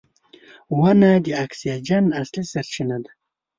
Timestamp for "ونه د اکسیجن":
0.79-2.05